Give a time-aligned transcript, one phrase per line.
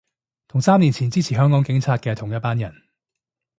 [0.47, 2.73] 同三年前支持香港警察嘅係同一班人